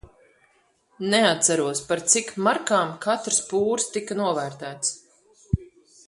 Neatceros, 1.09 1.81
par 1.89 2.01
cik 2.13 2.31
markām 2.47 2.95
katrs 3.07 3.37
pūrs 3.51 3.85
tika 3.97 4.17
novērtēts. 4.21 4.95